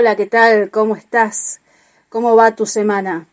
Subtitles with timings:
[0.00, 0.70] Hola, ¿qué tal?
[0.70, 1.60] ¿Cómo estás?
[2.08, 3.26] ¿Cómo va tu semana?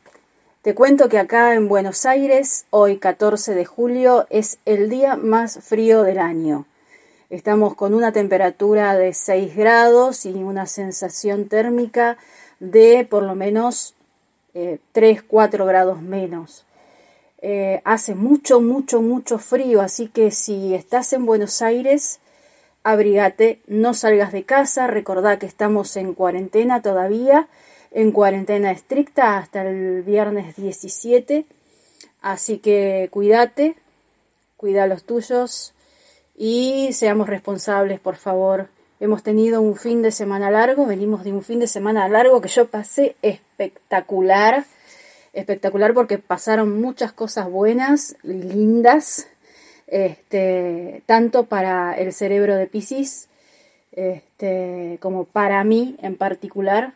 [0.64, 5.60] Te cuento que acá en Buenos Aires, hoy 14 de julio, es el día más
[5.64, 6.66] frío del año.
[7.30, 12.18] Estamos con una temperatura de 6 grados y una sensación térmica
[12.60, 13.94] de por lo menos
[14.54, 14.80] 3,
[15.20, 16.66] eh, 4 grados menos.
[17.44, 22.20] Eh, hace mucho, mucho, mucho frío, así que si estás en Buenos Aires,
[22.86, 27.48] abrigate, no salgas de casa, recordá que estamos en cuarentena todavía,
[27.90, 31.48] en cuarentena estricta hasta el viernes 17,
[32.22, 33.76] así que cuídate,
[34.56, 35.74] cuida a los tuyos
[36.38, 38.70] y seamos responsables, por favor.
[39.00, 42.50] Hemos tenido un fin de semana largo, venimos de un fin de semana largo que
[42.50, 44.64] yo pasé espectacular,
[45.34, 49.28] espectacular porque pasaron muchas cosas buenas, lindas,
[49.88, 53.30] este, tanto para el cerebro de Pisces
[53.92, 56.94] este, como para mí en particular.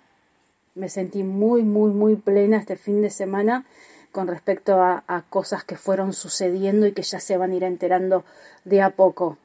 [0.76, 3.66] Me sentí muy, muy, muy plena este fin de semana
[4.12, 8.24] con respecto a, cosas que fueron sucediendo y que ya se van a ir enterando
[8.66, 9.38] de a poco.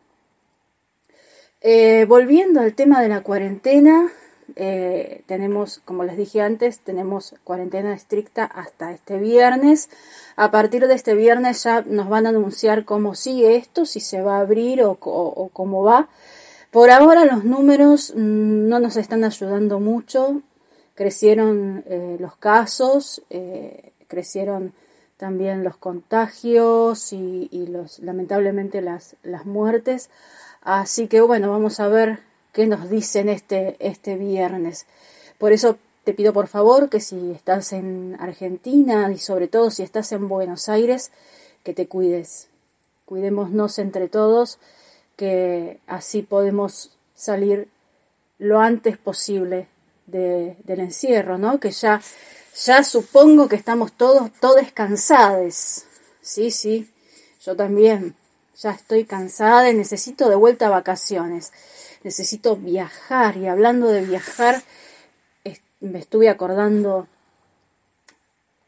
[1.61, 4.11] Eh, volviendo al tema de la cuarentena,
[4.57, 9.91] eh, tenemos, como les dije antes, tenemos cuarentena estricta hasta este viernes.
[10.37, 14.23] A partir de este viernes ya nos van a anunciar cómo sigue esto, si se
[14.23, 14.97] va a abrir o,
[15.53, 16.09] cómo va.
[16.71, 20.43] Por ahora los números mm, no nos están ayudando mucho.
[20.95, 24.73] Crecieron eh, los casos, eh, crecieron
[25.17, 30.11] también los contagios y, los, lamentablemente las, las muertes.
[30.61, 32.21] Así que bueno, vamos a ver
[32.55, 34.87] qué nos dicen este, este viernes.
[35.37, 39.83] Por eso te pido por favor que si estás en Argentina y sobre todo si
[39.83, 41.11] estás en Buenos Aires,
[41.65, 42.47] que te cuides.
[43.05, 44.59] Cuidémonos entre todos,
[45.17, 47.69] que así podemos salir
[48.39, 49.69] lo antes posible
[50.07, 51.59] del encierro, ¿no?
[51.59, 52.01] Que ya,
[52.65, 55.85] ya supongo que estamos todos, todos cansados.
[56.21, 56.91] Sí, sí,
[57.45, 58.15] yo también.
[58.57, 61.51] Ya estoy cansada y necesito de vuelta a vacaciones
[62.05, 64.63] necesito viajar y hablando de viajar,
[65.81, 67.07] me estuve acordando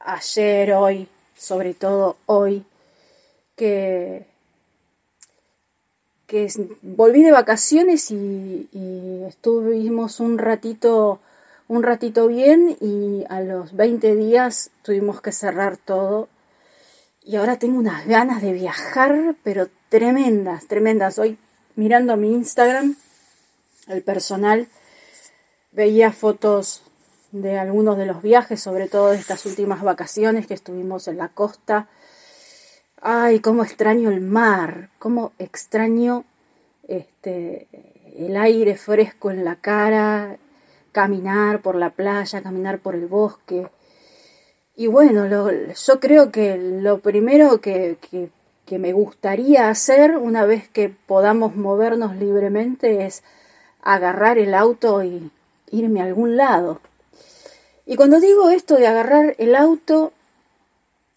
[0.00, 2.64] ayer, hoy, sobre todo hoy,
[3.56, 4.26] que,
[6.26, 6.48] que
[6.82, 8.68] volví de vacaciones y,
[9.26, 11.20] estuvimos un ratito,
[11.68, 16.28] un ratito bien y a los 20 días tuvimos que cerrar todo.
[17.24, 21.18] Y ahora tengo unas ganas de viajar, pero tremendas, tremendas.
[21.18, 21.38] Hoy
[21.74, 22.94] mirando mi Instagram
[23.88, 24.68] el personal.
[25.72, 26.82] Veía fotos
[27.32, 31.28] de algunos de los viajes, sobre todo de estas últimas vacaciones que estuvimos en la
[31.28, 31.88] costa.
[33.00, 36.24] Ay, cómo extraño el mar, cómo extraño
[36.88, 37.68] este
[38.16, 40.38] el aire fresco en la cara,
[40.92, 43.68] caminar por la playa, caminar por el bosque.
[44.74, 47.98] Y bueno, yo creo que lo primero que,
[48.64, 53.22] que me gustaría hacer una vez que podamos movernos libremente es
[53.94, 55.30] agarrar el auto y
[55.70, 56.80] irme a algún lado.
[57.86, 60.12] Y cuando digo esto de agarrar el auto,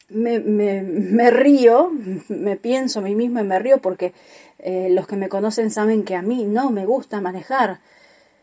[0.09, 1.91] me, me, río,
[2.29, 4.13] me pienso a mí misma y me río porque
[4.59, 7.79] eh, los que me conocen saben que a mí no me gusta manejar.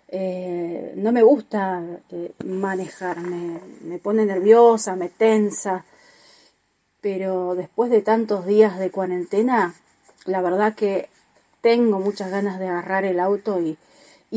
[0.09, 5.85] Eh, no me gusta eh, manejar, me, me pone nerviosa, me tensa.
[7.01, 9.75] Pero después de tantos días de cuarentena,
[10.25, 11.09] la verdad que
[11.61, 13.79] tengo muchas ganas de agarrar el auto y,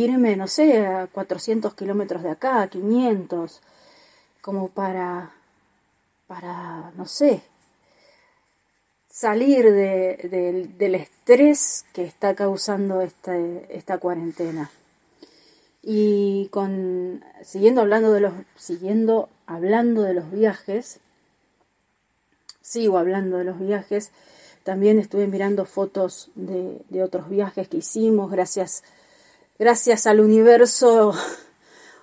[0.03, 3.61] irme, no sé, a 400 kilómetros de acá, 500,
[4.41, 5.31] como para,
[6.27, 7.41] para, no sé,
[9.09, 14.71] salir de, del estrés que está causando esta, esta cuarentena.
[15.81, 20.99] Y con, siguiendo hablando de los, siguiendo hablando de los viajes,
[22.61, 24.11] sigo hablando de los viajes,
[24.63, 28.84] también estuve mirando fotos de, de otros viajes que hicimos, gracias
[29.59, 31.14] gracias al universo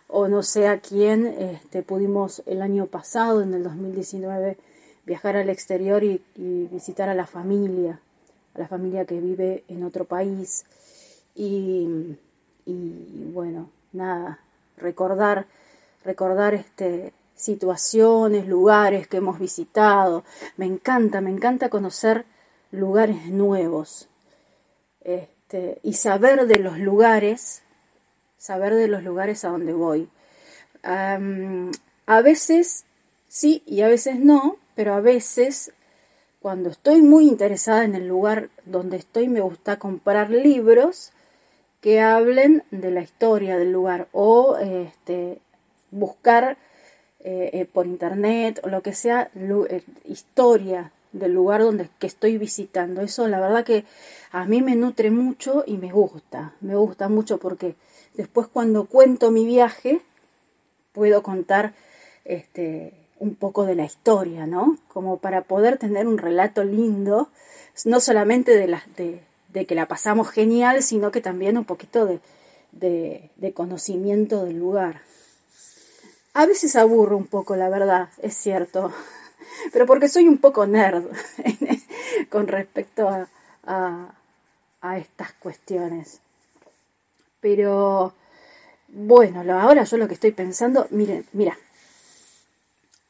[0.08, 4.58] o no sé a quién, este, pudimos el año pasado, en el 2019,
[5.06, 7.98] viajar al exterior y, visitar a la familia,
[8.54, 10.64] a la familia que vive en otro país.
[11.34, 12.16] Y,
[12.66, 14.38] bueno, nada,
[14.76, 15.46] recordar,
[16.04, 20.24] recordar este, situaciones, lugares que hemos visitado.
[20.56, 22.26] Me encanta, me encanta conocer
[22.70, 24.08] lugares nuevos.
[25.46, 27.62] Este, y saber de los lugares,
[28.36, 30.08] saber de los lugares a donde voy.
[30.82, 32.84] a veces
[33.28, 35.72] sí y a veces no, pero a veces
[36.40, 41.12] cuando estoy muy interesada en el lugar donde estoy me gusta comprar libros
[41.80, 45.38] que hablen de la historia del lugar o este,
[45.92, 46.56] buscar
[47.72, 49.30] por internet o lo que sea,
[50.04, 53.00] historia del lugar donde que estoy visitando.
[53.00, 53.84] Eso la verdad que
[54.32, 57.74] a mí me nutre mucho y me gusta, me gusta mucho porque
[58.14, 60.00] después cuando cuento mi viaje
[60.92, 61.74] puedo contar
[62.24, 64.78] este, un poco de la historia, ¿no?
[64.88, 67.28] Como para poder tener un relato lindo,
[67.84, 72.20] no solamente de, la, de, que la pasamos genial, sino que también un poquito de,
[72.72, 75.02] de conocimiento del lugar.
[76.34, 78.92] A veces aburro un poco, la verdad, es cierto,
[79.72, 81.04] pero porque soy un poco nerd
[82.30, 83.28] con respecto a,
[84.80, 86.20] a, estas cuestiones.
[87.40, 88.14] Pero
[88.88, 91.58] bueno, ahora yo lo que estoy pensando, miren, mira,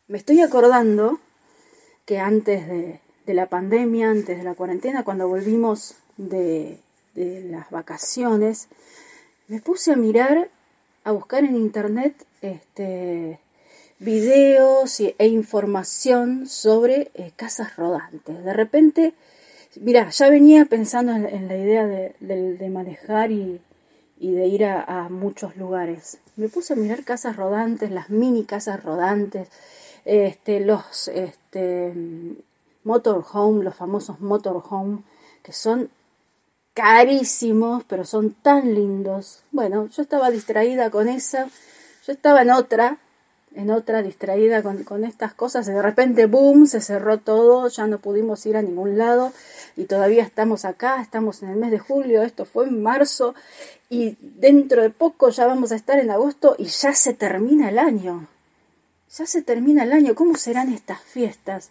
[0.08, 1.20] me estoy acordando
[2.04, 6.80] que antes de, la pandemia, antes de la cuarentena, cuando volvimos de,
[7.14, 8.68] de las vacaciones,
[9.48, 10.48] me puse a mirar,
[11.04, 13.40] a buscar en internet este,
[13.98, 18.44] videos e información sobre eh, casas rodantes.
[18.44, 19.14] De repente,
[19.80, 23.60] mira, ya venía pensando en, la idea de, manejar y,
[24.18, 26.18] de ir a, muchos lugares.
[26.36, 29.48] Me puse a mirar casas rodantes, las mini casas rodantes,
[30.04, 31.92] este, los este,
[32.84, 35.02] motorhome, los famosos motorhome,
[35.42, 35.90] que son
[36.74, 39.42] carísimos, pero son tan lindos.
[39.50, 41.48] Bueno, yo estaba distraída con esa,
[42.06, 42.98] yo estaba en otra,
[43.56, 47.98] en otra distraída con, estas cosas, y de repente, boom, se cerró todo, ya no
[47.98, 49.32] pudimos ir a ningún lado
[49.76, 53.34] y todavía estamos acá, estamos en el mes de julio, esto fue en marzo
[53.88, 57.78] y dentro de poco ya vamos a estar en agosto y ya se termina el
[57.78, 58.28] año.
[59.16, 61.70] Ya se termina el año, ¿cómo serán estas fiestas?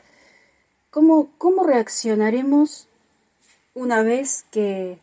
[0.89, 2.87] ¿Cómo, cómo reaccionaremos
[3.75, 4.97] una vez que,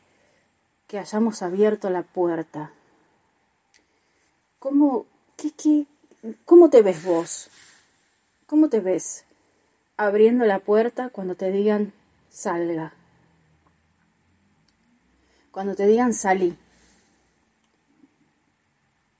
[0.88, 2.72] que hayamos abierto la puerta?
[4.58, 5.06] ¿Cómo,
[5.36, 5.86] qué, qué,
[6.44, 7.48] ¿Cómo te ves vos?
[8.46, 9.24] ¿Cómo te ves
[9.96, 11.92] abriendo la puerta cuando te digan
[12.30, 12.94] salga?
[15.50, 16.56] Cuando te digan salí.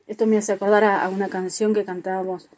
[0.06, 2.48] Esto me hace acordar a, una canción que cantábamos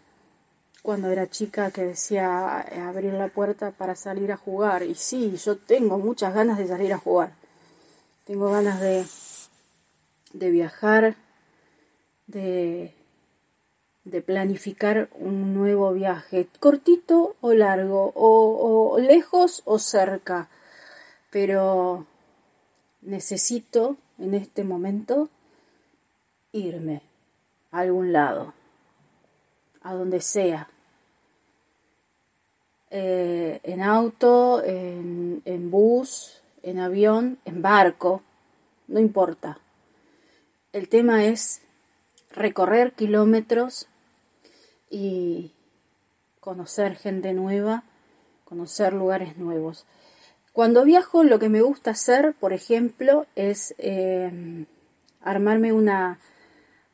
[0.83, 4.83] cuando era chica que decía eh, abrir la puerta para salir a jugar.
[4.83, 7.33] Y sí, yo tengo muchas ganas de salir a jugar.
[8.27, 9.07] Tengo ganas de,
[10.35, 11.17] de viajar,
[12.27, 12.95] de,
[14.05, 20.49] de planificar un nuevo viaje, cortito o largo, o, lejos o cerca,
[21.31, 22.07] pero
[23.01, 25.31] necesito en este momento
[26.53, 27.03] irme
[27.71, 28.53] a algún lado,
[29.83, 30.69] a donde sea,
[32.91, 38.23] eh, en auto, en, en bus, en avión, en barco,
[38.87, 39.59] no importa.
[40.73, 41.63] El tema es
[42.31, 43.89] recorrer kilómetros
[44.91, 45.53] y
[46.41, 47.85] conocer gente nueva,
[48.45, 49.87] conocer lugares nuevos.
[50.53, 54.67] Cuando viajo lo que me gusta hacer, por ejemplo, es em,
[55.23, 56.19] armarme una,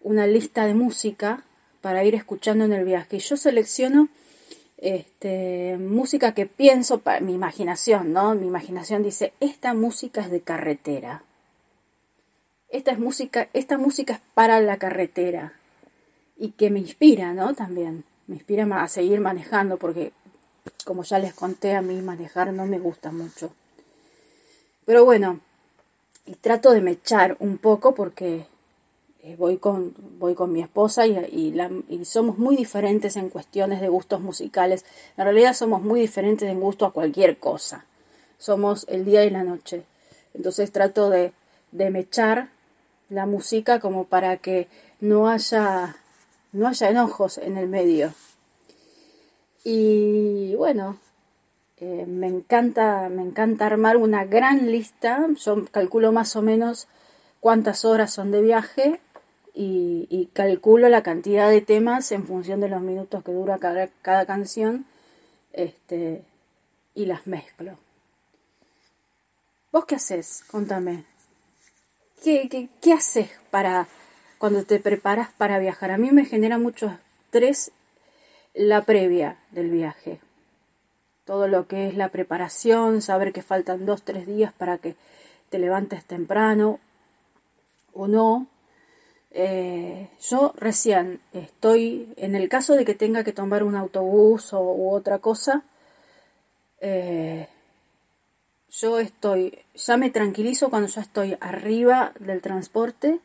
[0.00, 1.44] una lista de música
[1.81, 3.16] para ir escuchando en el viaje.
[3.16, 4.08] Y yo selecciono
[4.78, 8.34] este, música que pienso para mi imaginación, ¿no?
[8.34, 11.25] Mi imaginación dice, esta música es de carretera.
[12.70, 15.59] Esta es música, esta música es para la carretera
[16.41, 17.55] y que me inspira, ¿no?
[17.55, 20.13] También me inspira a seguir manejando porque,
[20.87, 23.51] como ya les conté, a mí manejar no me gusta mucho.
[24.87, 25.41] Pero bueno,
[26.25, 28.47] y trato de mechar un poco porque
[29.23, 31.15] eh, voy, con, voy con mi esposa y,
[31.89, 34.87] y, somos muy diferentes en cuestiones de gustos musicales.
[35.19, 37.85] En realidad somos muy diferentes en gusto a cualquier cosa.
[38.39, 39.82] Somos el día y la noche.
[40.32, 41.32] Entonces trato de,
[41.70, 42.49] de mechar
[43.11, 44.69] la música como para que
[45.01, 45.97] no haya
[46.52, 48.12] no haya enojos en el medio.
[49.64, 50.98] Y bueno,
[51.76, 55.26] eh, me encanta, me encanta armar una gran lista.
[55.36, 56.88] Yo calculo más o menos
[57.40, 59.00] cuántas horas son de viaje
[59.54, 64.24] y, calculo la cantidad de temas en función de los minutos que dura cada, cada
[64.24, 64.86] canción
[65.52, 66.22] este,
[66.94, 67.76] y las mezclo.
[69.72, 70.44] ¿Vos qué haces?
[70.50, 71.04] Contame.
[72.22, 73.88] ¿Qué, qué, qué haces para
[74.41, 75.91] cuando te preparas para viajar.
[75.91, 77.73] A mí me genera mucho estrés
[78.55, 80.19] la previa del viaje.
[81.27, 84.97] Todo lo que es la preparación, saber que faltan dos, tres días para que
[85.51, 86.81] te levantes temprano
[87.93, 88.47] o no.
[89.31, 94.63] Eh, yo recién estoy, en el caso de que tenga que tomar un autobús o,
[94.63, 95.65] u otra cosa,
[96.81, 97.47] eh,
[98.70, 103.20] yo estoy, ya me tranquilizo cuando ya estoy arriba del transporte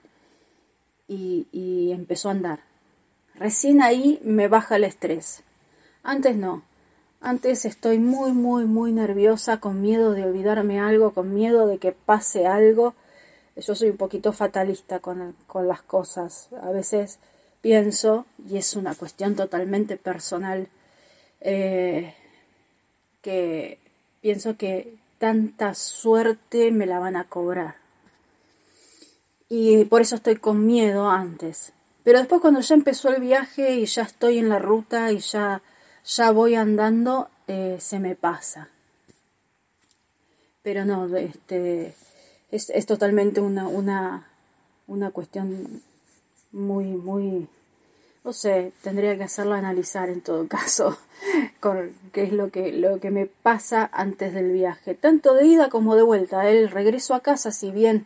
[1.08, 2.60] y, empezó a andar.
[3.36, 5.44] Recién ahí me baja el estrés.
[6.04, 6.64] Antes no.
[7.22, 11.92] Antes estoy muy, muy, muy nerviosa, con miedo de olvidarme algo, con miedo de que
[11.92, 12.94] pase algo.
[13.56, 16.50] Yo soy un poquito fatalista con, con las cosas.
[16.62, 17.20] A veces
[17.62, 20.68] pienso, y es una cuestión totalmente personal,
[21.42, 22.14] eh,
[23.22, 23.80] que
[24.22, 27.85] pienso que tanta suerte me la van a cobrar.
[29.50, 31.74] Y por eso estoy con miedo antes.
[32.04, 35.62] Pero después cuando ya empezó el viaje y ya estoy en la ruta y ya,
[36.06, 38.70] ya voy andando, eh, se me pasa.
[40.62, 41.96] Pero no, este,
[42.52, 44.28] es, es totalmente una, una,
[44.88, 45.82] una cuestión
[46.52, 47.48] muy, muy,
[48.24, 50.98] no sé, tendría que hacerlo analizar en todo caso,
[51.60, 55.70] con qué es lo que, lo que me pasa antes del viaje, tanto de ida
[55.70, 56.50] como de vuelta.
[56.50, 58.06] El regreso a casa, si bien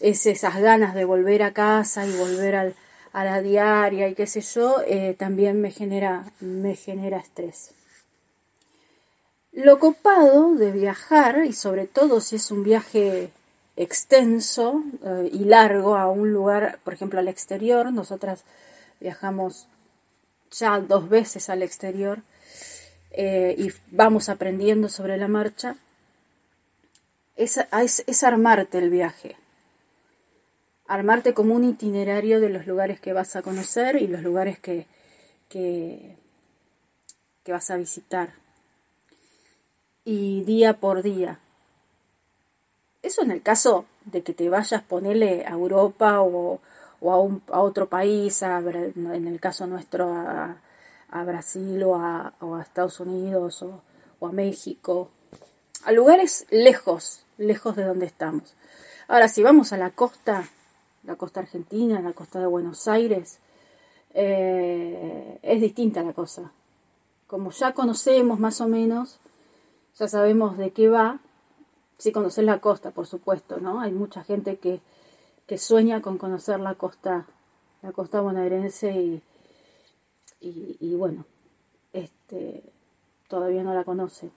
[0.00, 2.74] es esas ganas de volver a casa y volver al,
[3.12, 7.70] a la diaria y qué sé yo, eh, también me genera, me genera estrés.
[9.52, 13.30] Lo copado de viajar, y sobre todo si es un viaje
[13.76, 18.44] extenso eh, y largo a un lugar, por ejemplo, al exterior, nosotras
[19.00, 19.66] viajamos
[20.50, 22.20] ya dos veces al exterior
[23.12, 25.76] eh, y vamos aprendiendo sobre la marcha,
[27.36, 27.58] es,
[28.06, 29.36] es, armarte el viaje,
[30.88, 34.86] armarte como un itinerario de los lugares que vas a conocer y los lugares que,
[35.48, 36.16] que,
[37.46, 38.34] vas a visitar.
[40.04, 41.40] Y día por día.
[43.02, 46.60] Eso en el caso de que te vayas, ponerle a Europa o,
[47.00, 50.56] o a, un, a otro país, en el caso nuestro a,
[51.24, 53.82] Brasil o a, Estados Unidos o,
[54.26, 55.10] a México,
[55.84, 58.54] a lugares lejos, lejos de donde estamos.
[59.08, 60.48] Ahora, si vamos a la costa,
[61.06, 63.38] la costa argentina, la costa de Buenos Aires,
[64.14, 66.52] eh, es distinta la cosa.
[67.26, 69.18] Como ya conocemos más o menos,
[69.98, 71.20] ya sabemos de qué va,
[71.98, 73.80] si conoces la costa, por supuesto, ¿no?
[73.80, 74.80] Hay mucha gente que
[75.46, 77.26] que sueña con conocer la costa,
[77.82, 79.22] la costa bonaerense y,
[80.40, 81.24] y, bueno,
[81.92, 82.64] este,
[83.28, 84.30] todavía no la conoce.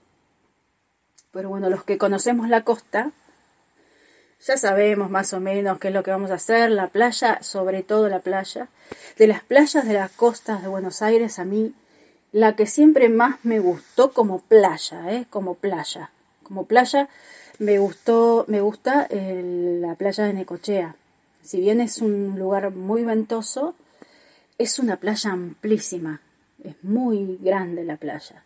[1.31, 3.11] Pero bueno, los que conocemos la costa,
[4.45, 7.83] ya sabemos más o menos qué es lo que vamos a hacer, la playa, sobre
[7.83, 8.69] todo la playa.
[9.17, 11.73] De las playas de las costas de Buenos Aires, a mí
[12.31, 15.25] la que siempre más me gustó como playa, ¿eh?
[15.29, 16.11] como playa,
[16.43, 17.09] como playa,
[17.57, 20.95] me gustó, me gusta la playa de Necochea.
[21.43, 23.75] Si bien es un lugar muy ventoso,
[24.57, 26.21] es una playa amplísima,
[26.63, 28.43] es muy grande la playa.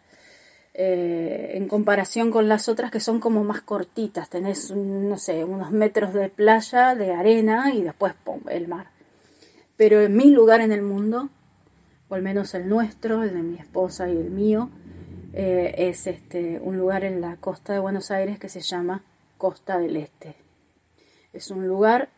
[0.75, 5.71] Eh, en comparación con las otras que son como más cortitas, tenés, no sé, unos
[5.71, 8.15] metros de playa, de arena y después
[8.49, 8.87] el mar.
[9.77, 11.29] Pero en mi lugar en el mundo,
[12.09, 14.69] o al menos el nuestro, el de mi esposa y el mío,
[15.33, 19.03] eh, es este, un lugar en la costa de Buenos Aires que se llama
[19.37, 20.35] Costa del Este.
[21.33, 22.09] Es un lugar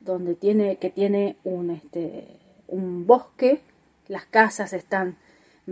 [0.00, 3.60] donde tiene, que tiene un, este, un bosque,
[4.08, 5.16] las casas están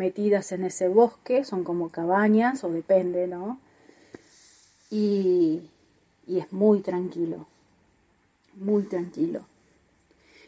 [0.00, 3.60] metidas en ese bosque, son como cabañas, o depende, ¿no?
[4.90, 5.70] Y,
[6.26, 7.46] y es muy tranquilo,
[8.54, 9.44] muy tranquilo.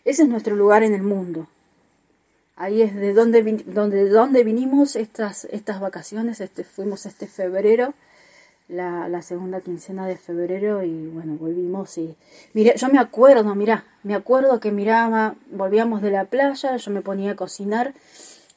[0.06, 1.46] Ese es nuestro lugar en el mundo.
[2.56, 7.94] Ahí es de donde, donde, donde vinimos estas, estas vacaciones, este, fuimos este febrero
[8.72, 12.16] la, segunda quincena de febrero y bueno, volvimos y
[12.54, 17.02] mira, yo me acuerdo, mira, me acuerdo que miraba, volvíamos de la playa, yo me
[17.02, 17.94] ponía a cocinar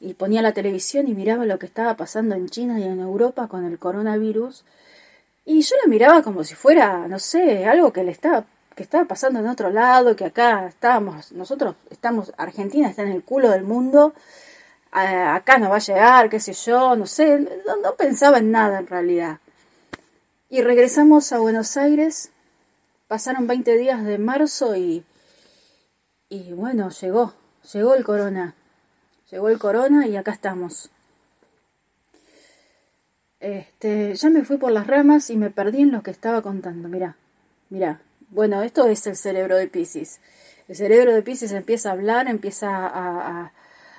[0.00, 3.48] y ponía la televisión y miraba lo que estaba pasando en China y en Europa
[3.48, 4.64] con el coronavirus
[5.44, 9.06] y yo la miraba como si fuera, no sé, algo que le estaba que estaba
[9.06, 13.62] pasando en otro lado, que acá estábamos, nosotros estamos, Argentina está en el culo del
[13.62, 14.12] mundo,
[14.90, 17.38] acá no va a llegar, qué sé yo, no sé,
[17.82, 19.38] no pensaba en nada en realidad.
[20.50, 22.30] Y regresamos a Buenos Aires.
[23.08, 25.04] Pasaron 20 días de marzo y,
[26.28, 27.34] y bueno, llegó,
[27.72, 28.54] llegó el corona.
[29.30, 30.90] Llegó el corona y acá estamos.
[33.40, 36.88] Este, ya me fui por las ramas y me perdí en lo que estaba contando.
[36.88, 37.16] Mirá,
[37.70, 38.00] mirá.
[38.28, 40.20] Bueno, esto es el cerebro de Pisces.
[40.68, 43.52] El cerebro de Pisces empieza a hablar, empieza a,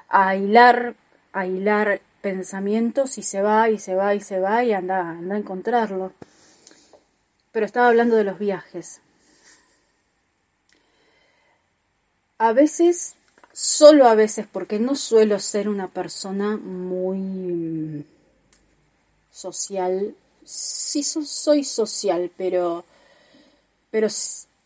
[0.09, 0.95] a, hilar,
[1.31, 5.35] a hilar pensamientos y se va y se va y se va y anda, anda
[5.35, 6.13] a encontrarlo
[7.57, 9.01] pero estaba hablando de los viajes.
[12.37, 13.15] A veces,
[13.57, 18.03] solo a veces, porque no suelo ser una persona muy mm,
[19.31, 20.13] social.
[20.43, 22.85] Sí soy social, pero,
[23.89, 24.09] pero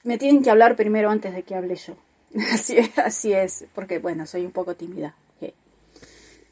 [0.03, 1.95] me tienen que hablar primero antes de que hable yo.
[2.53, 5.15] Así así es porque bueno, soy un poco tímida.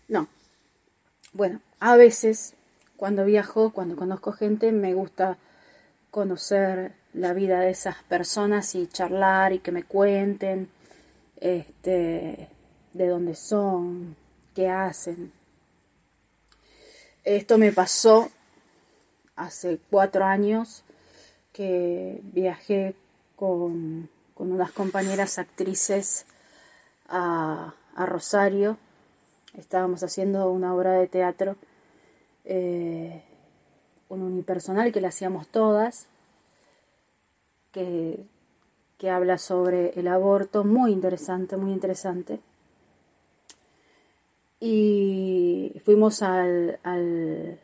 [0.08, 0.28] No.
[1.34, 2.54] Bueno, a veces
[2.98, 5.38] cuando viajo, cuando conozco gente, me gusta
[6.10, 10.70] conocer la vida de esas personas y charlar y que me cuenten
[11.40, 12.50] este,
[12.94, 14.16] de dónde son,
[14.54, 15.32] qué hacen.
[17.24, 18.30] Esto me pasó
[19.36, 20.84] hace cuatro años
[21.54, 22.96] que viajé
[23.36, 26.26] con, unas compañeras actrices
[27.08, 28.78] a, Rosario.
[29.58, 31.58] Estábamos haciendo una obra de teatro,
[32.46, 33.22] eh,
[34.08, 36.08] un unipersonal que le hacíamos todas,
[37.74, 38.24] que,
[39.00, 42.42] que habla sobre el aborto, muy interesante, muy interesante.
[44.60, 47.58] Y fuimos al, al,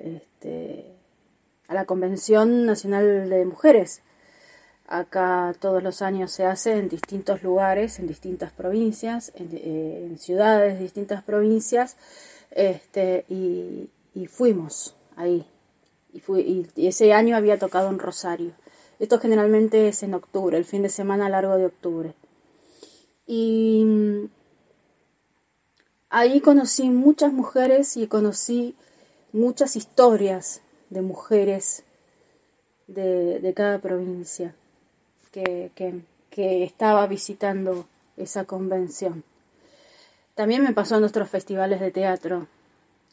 [0.00, 0.92] este,
[1.68, 4.02] a la Convención Nacional de Mujeres.
[4.88, 10.80] Acá todos los años se hace en distintos lugares, en distintas provincias, en, eh, ciudades,
[10.80, 11.96] distintas provincias,
[12.50, 13.88] este, y,
[14.26, 15.46] fuimos ahí.
[16.12, 18.52] Y, ese año había tocado en Rosario.
[18.98, 22.14] Esto generalmente es en octubre, el fin de semana largo de octubre.
[23.26, 24.28] Y
[26.10, 28.74] Ahí conocí muchas mujeres y conocí
[29.32, 31.84] muchas historias de mujeres
[32.86, 34.54] de, cada provincia
[35.30, 35.70] que,
[36.30, 37.86] que, estaba visitando
[38.16, 39.22] esa convención.
[40.34, 42.46] También me pasó en nuestros festivales de teatro.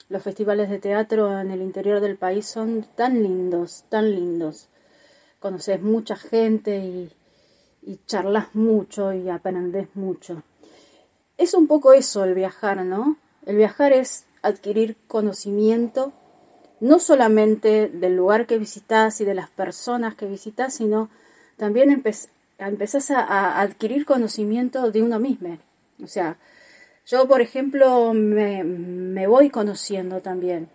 [0.08, 4.70] Los festivales de teatro en el interior del país son tan lindos, tan lindos.
[5.40, 7.12] Conoces mucha gente y,
[8.08, 10.44] charlas mucho y aprendes mucho
[11.38, 13.18] es un poco eso el viajar, ¿no?
[13.46, 16.14] El viajar es adquirir conocimiento,
[16.80, 21.10] no solamente del lugar que visitas y de las personas que visitas, sino
[21.58, 22.04] también
[22.58, 25.58] empezás a, adquirir conocimiento de uno mismo.
[26.04, 26.38] O sea,
[27.06, 30.70] yo, por ejemplo, me, me voy conociendo también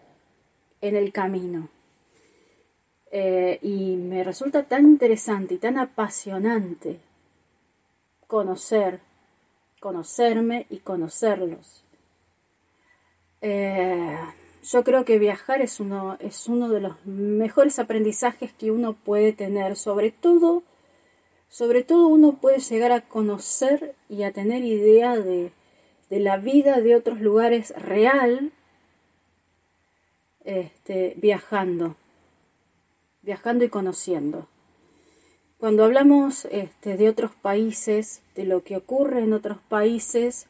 [0.81, 1.69] en el camino.
[3.11, 7.01] Eh, y me resulta tan interesante y tan apasionante
[8.27, 9.01] conocer
[9.81, 11.83] conocerme y conocerlos.
[13.41, 14.17] Eh,
[14.63, 19.33] yo creo que viajar es uno, es uno de los mejores aprendizajes que uno puede
[19.33, 20.63] tener, sobre todo,
[21.49, 25.51] sobre todo uno puede llegar a conocer y a tener idea de,
[26.11, 28.53] de la vida de otros lugares real,
[30.45, 31.97] este, viajando,
[33.23, 34.47] viajando y conociendo.
[35.59, 40.47] Cuando hablamos este, de otros países, de lo que ocurre en otros países,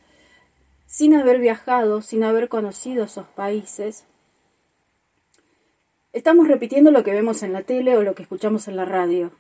[0.86, 4.04] sin haber viajado, sin haber conocido esos países,
[6.12, 9.32] estamos repitiendo lo que vemos en la tele o lo que escuchamos en la radio.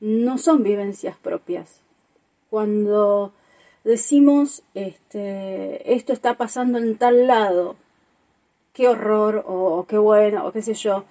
[0.00, 1.80] No son vivencias propias.
[2.48, 3.32] Cuando
[3.84, 7.76] decimos este, esto está pasando en tal lado,
[8.72, 11.04] qué horror o qué bueno o qué sé yo,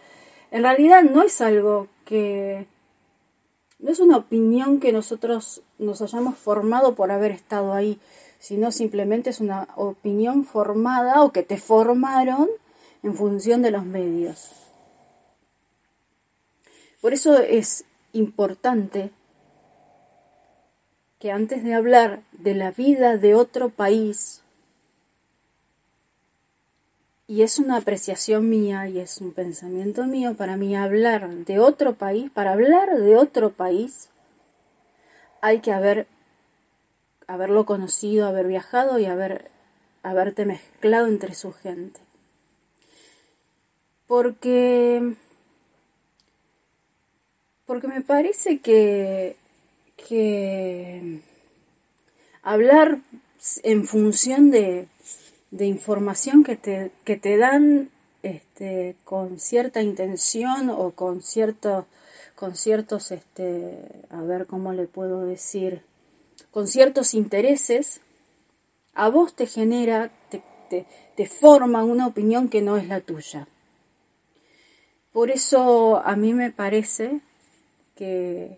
[0.52, 2.68] en realidad no es algo que
[3.80, 8.00] no es una opinión que nosotros nos hayamos formado por haber estado ahí,
[8.38, 12.50] sino simplemente es una opinión formada o que te formaron
[13.02, 14.52] en función de los medios.
[17.02, 19.10] Por eso es importante
[21.18, 24.44] que antes de hablar de la vida de otro país
[27.32, 31.94] y es una apreciación mía y es un pensamiento mío para mí hablar de otro
[31.94, 34.10] país, para hablar de otro país
[35.40, 36.08] hay que haber
[37.28, 39.50] haberlo conocido, haber viajado y haber
[40.04, 42.02] haberte mezclado entre su gente.
[44.08, 45.16] Porque
[47.66, 49.38] porque me parece que
[49.96, 51.22] que
[52.44, 53.00] hablar
[53.64, 54.90] en función de
[55.52, 57.92] de información que te, que te dan
[58.24, 61.86] este, con cierta intención o con ciertos,
[62.36, 63.78] con ciertos, este,
[64.10, 65.84] a ver cómo le puedo decir,
[66.52, 68.02] con ciertos intereses,
[68.94, 70.86] a vos te genera, te, te,
[71.16, 73.48] te forma una opinión que no es la tuya.
[75.12, 77.20] Por eso a mí me parece
[77.96, 78.58] que,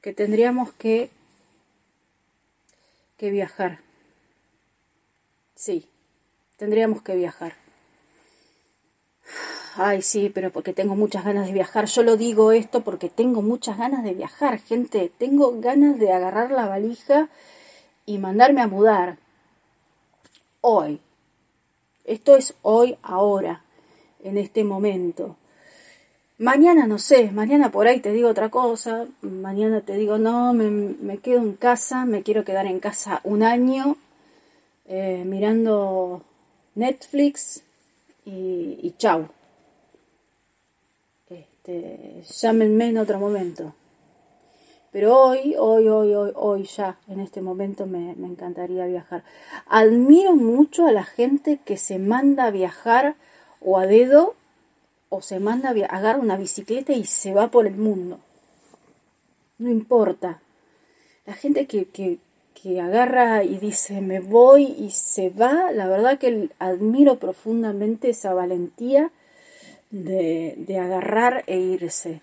[0.00, 1.10] que tendríamos que,
[3.18, 3.80] que viajar.
[5.54, 5.86] Sí,
[6.58, 7.54] Tendríamos que viajar.
[9.76, 11.86] Ay, sí, pero porque tengo muchas ganas de viajar.
[11.86, 15.12] Yo lo digo esto porque tengo muchas ganas de viajar, gente.
[15.18, 17.28] Tengo ganas de agarrar la valija
[18.06, 19.18] y mandarme a mudar.
[20.60, 21.00] Hoy.
[22.04, 23.62] Esto es hoy, ahora,
[24.24, 25.36] en este momento.
[26.38, 30.70] Mañana no sé, mañana por ahí te digo otra cosa, mañana te digo no, me,
[30.70, 33.96] me, quedo en casa, me quiero quedar en casa un año
[34.86, 36.22] eh, mirando
[36.78, 37.64] Netflix
[38.24, 39.28] y, y chau.
[41.28, 43.74] Este, llámenme en otro momento.
[44.92, 49.24] Pero hoy, hoy, hoy, hoy, hoy ya, en este momento me, me, encantaría viajar.
[49.66, 53.16] Admiro mucho a la gente que se manda a viajar
[53.60, 54.34] o a dedo
[55.08, 58.20] o se manda a agarra una bicicleta y se va por el mundo.
[59.58, 60.40] No importa.
[61.26, 62.18] La gente que, que,
[62.62, 68.34] que agarra y dice me voy y se va, la verdad que admiro profundamente esa
[68.34, 69.10] valentía
[69.90, 72.20] de, de agarrar e irse.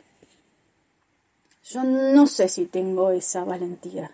[1.64, 4.12] Yo no sé si tengo esa valentía.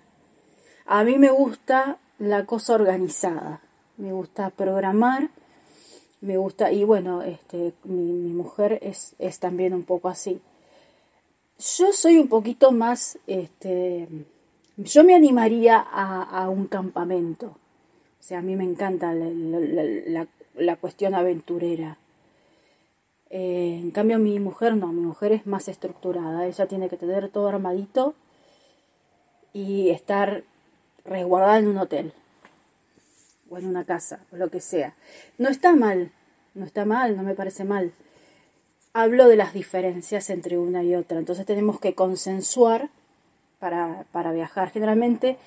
[0.85, 3.61] A mí me gusta la cosa organizada,
[3.97, 5.29] me gusta programar,
[6.21, 10.39] me gusta, y bueno, este, mi, mi mujer es, es, también un poco así.
[11.77, 14.07] Yo soy un poquito más, este,
[14.77, 17.47] yo me animaría a, un campamento.
[17.47, 21.97] O sea, a mí me encanta la, la cuestión aventurera.
[23.29, 27.29] Eh, en cambio mi mujer no, mi mujer es más estructurada, ella tiene que tener
[27.29, 28.13] todo armadito
[29.53, 30.43] y estar
[31.05, 32.13] resguardada en un hotel
[33.49, 34.95] o en una casa o lo que sea.
[35.37, 36.11] No está mal,
[36.53, 37.93] no está mal, no me parece mal.
[38.91, 42.89] Hablo de las diferencias entre una y otra, entonces tenemos que consensuar
[43.61, 44.71] para, para viajar.
[44.71, 45.37] Generalmente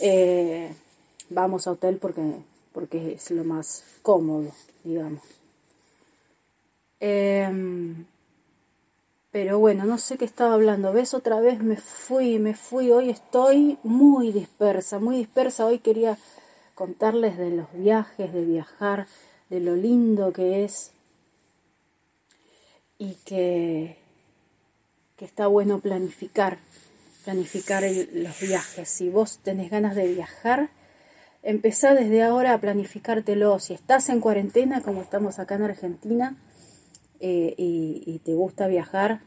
[0.00, 0.74] eh,
[1.30, 2.22] vamos a hotel porque,
[2.72, 4.50] porque es lo más cómodo,
[4.82, 5.22] digamos.
[6.98, 7.94] Eh,
[9.30, 10.92] pero bueno, no sé qué estaba hablando.
[10.92, 11.12] ¿Ves?
[11.12, 12.92] Otra vez me fui, me fui.
[12.92, 15.66] Hoy estoy muy dispersa, muy dispersa.
[15.66, 16.16] Hoy quería
[16.74, 19.06] contarles de los viajes, de viajar,
[19.50, 20.92] de lo lindo que es
[22.96, 23.96] y que,
[25.16, 26.58] que está bueno planificar,
[27.24, 27.82] planificar
[28.12, 28.88] los viajes.
[28.88, 30.70] Si vos tenés ganas de viajar,
[31.42, 33.58] empezá desde ahora a planificártelo.
[33.58, 36.36] Si estás en cuarentena, como estamos acá en Argentina,
[37.20, 39.20] eh, y, y, te gusta viajar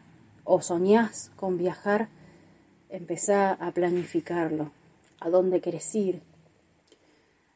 [0.43, 2.09] o soñás con viajar,
[2.89, 4.71] empezá a planificarlo.
[5.19, 6.21] ¿A dónde querés ir?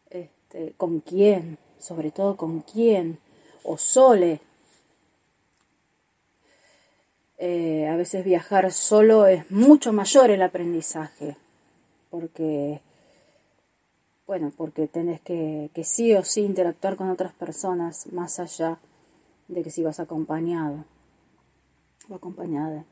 [0.09, 1.57] Este, ¿Con quién?
[1.79, 3.19] Sobre todo con quién.
[3.63, 4.41] O sole.
[7.43, 11.37] Eh, a veces viajar solo es mucho mayor el aprendizaje.
[12.11, 12.81] Porque,
[14.27, 18.77] bueno, porque tenés que, que sí o sí interactuar con otras personas más allá
[19.47, 20.85] de que si vas acompañado
[22.09, 22.85] o acompañada.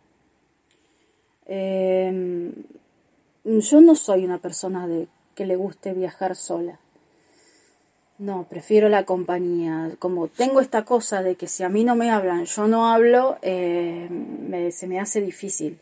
[1.46, 2.52] Eh,
[3.44, 6.80] yo no soy una persona de que le guste viajar sola.
[8.20, 9.92] No, prefiero la compañía.
[9.98, 13.38] Como tengo esta cosa de que si a mí no me hablan, yo no hablo,
[13.42, 15.80] eh, me, se me hace difícil.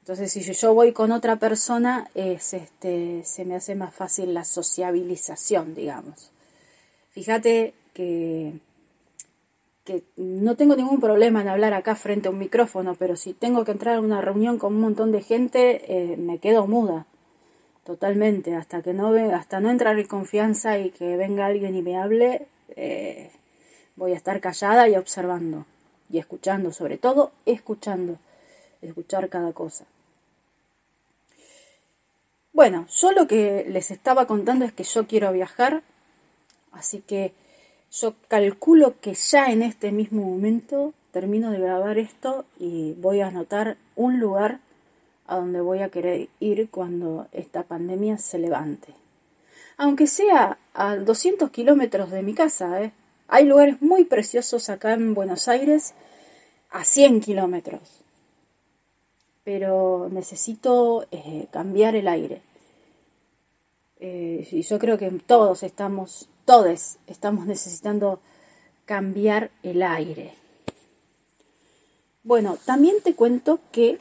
[0.00, 4.44] Entonces, si yo voy con otra persona, es, este, se me hace más fácil la
[4.44, 6.30] sociabilización, digamos.
[7.10, 8.60] Fíjate que
[9.84, 13.64] que no tengo ningún problema en hablar acá frente a un micrófono, pero si tengo
[13.64, 17.06] que entrar a una reunión con un montón de gente, eh, me quedo muda,
[17.84, 21.96] totalmente, hasta que no hasta no entrar en confianza y que venga alguien y me
[21.96, 23.30] hable, eh,
[23.96, 25.66] voy a estar callada y observando.
[26.10, 28.18] Y escuchando, sobre todo escuchando,
[28.82, 29.84] escuchar cada cosa.
[32.52, 35.82] Bueno, yo lo que les estaba contando es que yo quiero viajar,
[36.72, 37.32] así que
[37.90, 43.28] yo calculo que ya en este mismo momento termino de grabar esto y voy a
[43.28, 44.60] anotar un lugar
[45.26, 48.94] a donde voy a querer ir cuando esta pandemia se levante.
[49.76, 52.92] Aunque sea a 200 kilómetros de mi casa, ¿eh?
[53.28, 55.94] hay lugares muy preciosos acá en Buenos Aires
[56.70, 58.02] a 100 kilómetros.
[59.42, 62.42] Pero necesito eh, cambiar el aire.
[64.00, 68.20] Eh, y yo creo que todos estamos todos estamos necesitando
[68.84, 70.34] cambiar el aire.
[72.22, 73.98] Bueno, también te cuento que,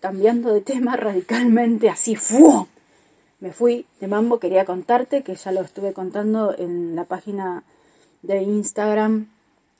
[0.00, 2.66] cambiando de tema radicalmente, así, ¡fu!
[3.40, 7.62] me fui de mambo, quería contarte, que ya lo estuve contando en la página
[8.22, 9.28] de Instagram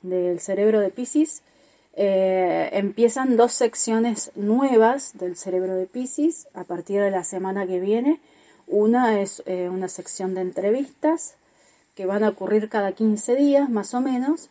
[0.01, 1.41] del cerebro de Pisces.
[1.95, 7.81] Eh, empiezan dos secciones nuevas del cerebro de Pisces a partir de la semana que
[7.81, 8.21] viene.
[8.67, 11.35] Una es eh, una sección de entrevistas
[11.95, 14.49] que van a ocurrir cada 15 días más o menos.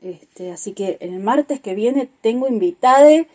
[0.00, 3.26] Este, así que el martes que viene tengo invitada,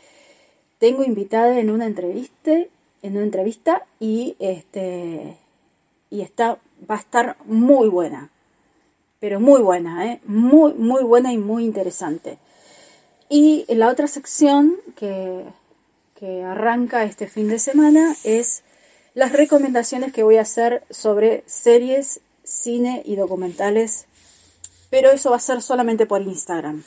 [0.80, 2.52] tengo invitada en una entrevista,
[3.02, 5.38] en una entrevista y este
[6.10, 6.58] y está
[6.90, 8.32] va a estar muy buena.
[9.20, 10.22] Pero muy buena, ¿eh?
[10.26, 12.40] muy muy buena y muy interesante.
[13.28, 15.44] Y la otra sección que,
[16.16, 18.64] que arranca este fin de semana es
[19.14, 24.06] las recomendaciones que voy a hacer sobre series cine y documentales,
[24.90, 26.84] pero eso va a ser solamente por Instagram.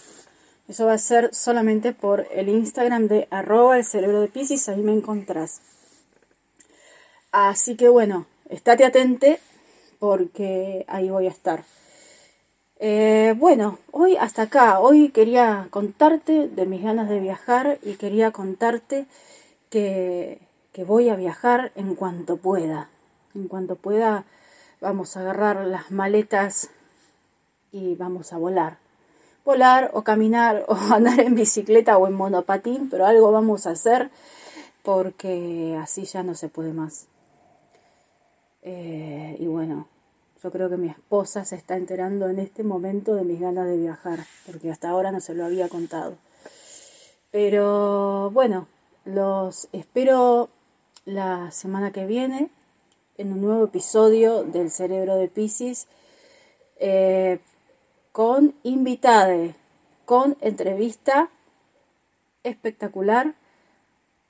[0.69, 4.83] Eso va a ser solamente por el Instagram de arroba el cerebro de Pisces, ahí
[4.83, 5.61] me encontrás.
[7.33, 9.41] Así que bueno, estate atente
[9.99, 11.65] porque ahí voy a estar.
[12.79, 18.33] Eh, bueno, hoy hasta acá, hoy quería contarte de mis ganas de viajar y quería
[18.33, 19.07] contarte
[19.71, 20.41] que,
[20.73, 22.89] que voy a viajar en cuanto pueda.
[23.35, 24.25] En cuanto pueda
[24.81, 26.71] vamos a agarrar las maletas
[27.71, 28.82] y vamos a volar.
[29.45, 34.11] Volar o caminar o andar en bicicleta o en monopatín, pero algo vamos a hacer
[34.83, 37.07] porque así ya no se puede más.
[38.63, 39.89] Eh, y bueno,
[40.43, 43.77] yo creo que mi esposa se está enterando en este momento de mis ganas de
[43.77, 46.17] viajar, porque hasta ahora no se lo había contado.
[47.31, 48.67] Pero bueno,
[49.05, 50.49] los espero
[51.05, 52.51] la semana que viene
[53.19, 55.87] en un nuevo episodio del Cerebro de Pisces
[56.79, 57.39] eh,
[58.13, 59.55] con invitade,
[60.05, 61.31] con entrevista
[62.45, 63.35] espectacular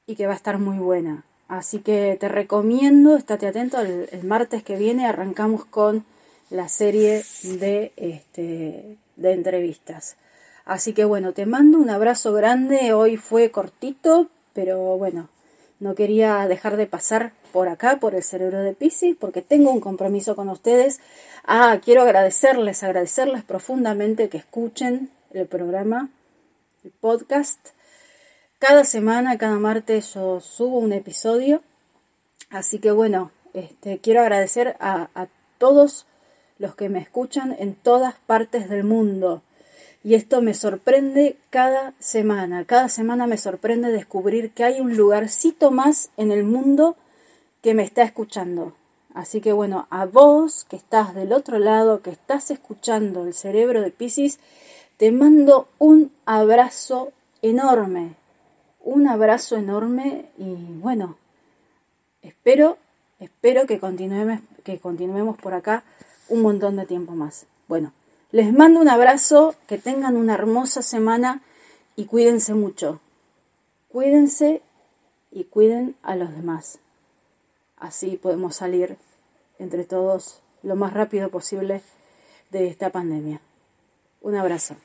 [0.06, 1.24] y que va a estar muy buena.
[1.48, 6.04] Así que te recomiendo, estate atento, el, martes que viene arrancamos con
[6.48, 10.16] la serie este, de entrevistas.
[10.64, 15.28] Así que bueno, te mando un abrazo grande, hoy fue cortito, pero bueno,
[15.80, 19.80] no quería dejar de pasar por acá, por el cerebro de Pisces, porque tengo un
[19.80, 21.00] compromiso con ustedes.
[21.44, 26.10] Ah, quiero agradecerles, agradecerles profundamente que escuchen el programa,
[26.84, 27.68] el podcast.
[28.58, 31.62] Cada semana, cada martes yo subo un episodio.
[32.50, 36.06] Así que bueno, este, quiero agradecer a, a todos
[36.58, 39.42] los que me escuchan en todas partes del mundo.
[40.04, 42.64] Y esto me sorprende cada semana.
[42.64, 46.96] Cada semana me sorprende descubrir que hay un lugarcito más en el mundo
[47.62, 48.74] que me está escuchando.
[49.14, 53.82] Así que bueno, a vos que estás del otro lado, que estás escuchando el cerebro
[53.82, 54.40] de Pisces,
[54.96, 58.16] te mando un abrazo enorme
[58.84, 61.16] un abrazo enorme y bueno,
[62.22, 62.78] espero,
[63.20, 65.84] espero que continuemos, que continuemos por acá
[66.28, 67.46] un montón de tiempo más.
[67.68, 67.92] Bueno,
[68.32, 71.42] les mando un abrazo, que tengan una hermosa semana
[71.96, 73.00] y cuídense mucho.
[73.88, 74.62] Cuídense
[75.30, 76.78] y cuiden a los demás.
[77.82, 78.96] Así podemos salir
[79.58, 81.82] entre todos lo más rápido posible
[82.52, 83.40] de esta pandemia.
[84.20, 84.76] Un abrazo.